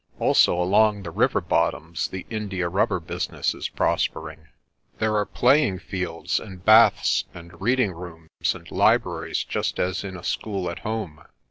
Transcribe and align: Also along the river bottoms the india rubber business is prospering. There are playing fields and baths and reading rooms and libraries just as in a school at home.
Also 0.17 0.59
along 0.59 1.03
the 1.03 1.11
river 1.11 1.41
bottoms 1.41 2.07
the 2.07 2.25
india 2.31 2.67
rubber 2.67 2.99
business 2.99 3.53
is 3.53 3.69
prospering. 3.69 4.47
There 4.97 5.15
are 5.15 5.27
playing 5.27 5.77
fields 5.77 6.39
and 6.39 6.65
baths 6.65 7.25
and 7.35 7.61
reading 7.61 7.91
rooms 7.91 8.55
and 8.55 8.71
libraries 8.71 9.43
just 9.43 9.77
as 9.79 10.03
in 10.03 10.17
a 10.17 10.23
school 10.23 10.71
at 10.71 10.79
home. 10.79 11.23